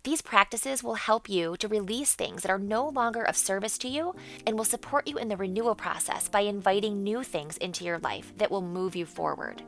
These 0.05 0.23
practices 0.23 0.85
will 0.85 0.95
help 0.95 1.29
you 1.29 1.57
to 1.57 1.67
release 1.67 2.15
things 2.15 2.43
that 2.43 2.51
are 2.51 2.61
no 2.61 2.89
longer 2.89 3.25
of 3.25 3.37
service 3.37 3.77
to 3.79 3.89
you 3.89 4.15
and 4.47 4.57
will 4.57 4.65
support 4.65 5.09
you 5.09 5.19
in 5.19 5.29
the 5.29 5.37
renewal 5.37 5.75
process 5.75 6.29
by 6.29 6.41
inviting 6.41 7.03
new 7.03 7.25
things 7.25 7.57
into 7.57 7.85
your 7.85 7.99
life 7.99 8.33
that 8.37 8.51
will 8.51 8.63
move 8.63 8.95
you 8.95 9.05
forward. 9.05 9.63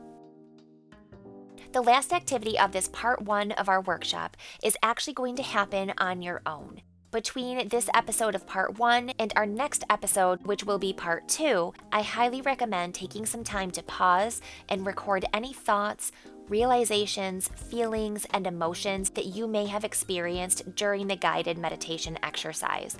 The 1.71 1.81
last 1.81 2.13
activity 2.13 2.57
of 2.57 2.71
this 2.71 2.87
part 2.87 3.21
one 3.21 3.51
of 3.51 3.69
our 3.69 3.81
workshop 3.81 4.37
is 4.63 4.77
actually 4.81 5.13
going 5.13 5.35
to 5.35 5.43
happen 5.43 5.93
on 5.97 6.21
your 6.21 6.41
own. 6.45 6.81
Between 7.11 7.67
this 7.69 7.89
episode 7.95 8.35
of 8.35 8.45
part 8.45 8.77
one 8.77 9.09
and 9.17 9.33
our 9.35 9.47
next 9.47 9.83
episode, 9.89 10.45
which 10.45 10.63
will 10.63 10.77
be 10.77 10.93
part 10.93 11.27
two, 11.27 11.73
I 11.91 12.03
highly 12.03 12.41
recommend 12.41 12.93
taking 12.93 13.25
some 13.25 13.43
time 13.43 13.71
to 13.71 13.81
pause 13.81 14.43
and 14.69 14.85
record 14.85 15.25
any 15.33 15.51
thoughts, 15.51 16.11
realizations, 16.49 17.47
feelings, 17.47 18.27
and 18.31 18.45
emotions 18.45 19.09
that 19.11 19.25
you 19.25 19.47
may 19.47 19.65
have 19.65 19.83
experienced 19.83 20.75
during 20.75 21.07
the 21.07 21.15
guided 21.15 21.57
meditation 21.57 22.19
exercise. 22.21 22.95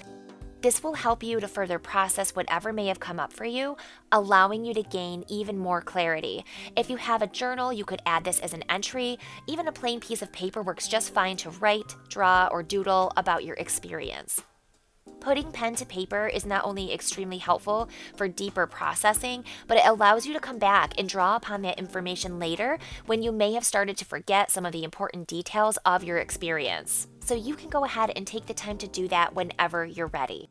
This 0.62 0.84
will 0.84 0.96
help 0.96 1.24
you 1.24 1.40
to 1.40 1.48
further 1.48 1.80
process 1.80 2.36
whatever 2.36 2.74
may 2.74 2.88
have 2.88 3.00
come 3.00 3.18
up 3.18 3.32
for 3.32 3.46
you, 3.46 3.78
allowing 4.12 4.66
you 4.66 4.74
to 4.74 4.84
gain 4.84 5.24
even 5.30 5.58
more 5.58 5.82
clarity. 5.82 6.44
If 6.76 6.90
you 6.90 6.98
have 6.98 7.22
a 7.22 7.28
journal, 7.28 7.72
you 7.72 7.86
could 7.86 8.02
add 8.06 8.26
this 8.26 8.42
as 8.42 8.52
an 8.52 8.66
entry. 8.68 9.18
Even 9.48 9.70
a 9.70 9.72
plain 9.72 10.02
piece 10.02 10.22
of 10.22 10.34
paper 10.34 10.62
works 10.62 10.90
just 10.90 11.14
fine 11.14 11.38
to 11.38 11.50
write, 11.50 11.96
draw, 12.10 12.50
or 12.52 12.62
doodle 12.62 13.14
about 13.16 13.46
your 13.46 13.56
experience. 13.56 14.42
Putting 15.22 15.52
pen 15.52 15.76
to 15.76 15.86
paper 15.86 16.28
is 16.28 16.46
not 16.46 16.66
only 16.66 16.94
extremely 16.94 17.38
helpful 17.38 17.90
for 18.16 18.28
deeper 18.28 18.68
processing, 18.68 19.46
but 19.68 19.78
it 19.78 19.86
allows 19.86 20.26
you 20.26 20.34
to 20.34 20.40
come 20.40 20.60
back 20.60 20.94
and 20.98 21.08
draw 21.08 21.38
upon 21.38 21.62
that 21.62 21.80
information 21.80 22.38
later 22.38 22.80
when 23.06 23.22
you 23.22 23.32
may 23.32 23.54
have 23.54 23.66
started 23.66 23.98
to 23.98 24.06
forget 24.06 24.52
some 24.52 24.66
of 24.66 24.72
the 24.72 24.84
important 24.84 25.28
details 25.28 25.78
of 25.86 26.04
your 26.04 26.18
experience 26.18 27.09
so 27.30 27.36
you 27.36 27.54
can 27.54 27.70
go 27.70 27.86
ahead 27.86 28.12
and 28.16 28.26
take 28.26 28.48
the 28.48 28.56
time 28.56 28.76
to 28.76 28.88
do 28.88 29.08
that 29.08 29.36
whenever 29.36 29.86
you're 29.86 30.08
ready. 30.08 30.50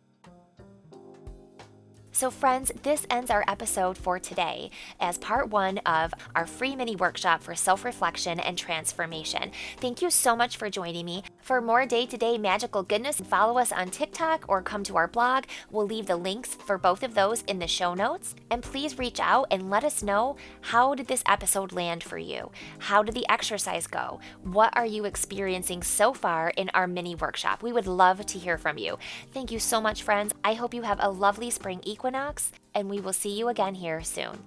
So, 2.12 2.30
friends, 2.30 2.70
this 2.84 3.04
ends 3.10 3.32
our 3.32 3.44
episode 3.48 3.98
for 3.98 4.20
today 4.20 4.70
as 5.00 5.18
part 5.18 5.50
one 5.50 5.78
of 5.78 6.14
our 6.36 6.46
free 6.46 6.76
mini 6.76 6.94
workshop 6.94 7.42
for 7.42 7.56
self 7.56 7.84
reflection 7.84 8.38
and 8.38 8.56
transformation. 8.56 9.50
Thank 9.78 10.02
you 10.02 10.08
so 10.08 10.36
much 10.36 10.56
for 10.56 10.70
joining 10.70 11.04
me. 11.04 11.24
For 11.48 11.62
more 11.62 11.86
day 11.86 12.04
to 12.04 12.18
day 12.18 12.36
magical 12.36 12.82
goodness, 12.82 13.22
follow 13.22 13.56
us 13.56 13.72
on 13.72 13.88
TikTok 13.88 14.44
or 14.48 14.60
come 14.60 14.84
to 14.84 14.98
our 14.98 15.08
blog. 15.08 15.44
We'll 15.70 15.86
leave 15.86 16.04
the 16.04 16.14
links 16.14 16.54
for 16.54 16.76
both 16.76 17.02
of 17.02 17.14
those 17.14 17.40
in 17.44 17.58
the 17.58 17.66
show 17.66 17.94
notes. 17.94 18.34
And 18.50 18.62
please 18.62 18.98
reach 18.98 19.18
out 19.18 19.46
and 19.50 19.70
let 19.70 19.82
us 19.82 20.02
know 20.02 20.36
how 20.60 20.94
did 20.94 21.06
this 21.06 21.22
episode 21.26 21.72
land 21.72 22.02
for 22.02 22.18
you? 22.18 22.50
How 22.80 23.02
did 23.02 23.14
the 23.14 23.24
exercise 23.30 23.86
go? 23.86 24.20
What 24.42 24.76
are 24.76 24.84
you 24.84 25.06
experiencing 25.06 25.82
so 25.82 26.12
far 26.12 26.50
in 26.50 26.68
our 26.74 26.86
mini 26.86 27.14
workshop? 27.14 27.62
We 27.62 27.72
would 27.72 27.86
love 27.86 28.26
to 28.26 28.38
hear 28.38 28.58
from 28.58 28.76
you. 28.76 28.98
Thank 29.32 29.50
you 29.50 29.58
so 29.58 29.80
much, 29.80 30.02
friends. 30.02 30.34
I 30.44 30.52
hope 30.52 30.74
you 30.74 30.82
have 30.82 31.00
a 31.00 31.08
lovely 31.08 31.48
spring 31.48 31.80
equinox 31.82 31.98
equinox, 32.08 32.52
and 32.74 32.90
we 32.90 33.00
will 33.00 33.14
see 33.14 33.38
you 33.38 33.48
again 33.48 33.74
here 33.74 34.02
soon. 34.02 34.44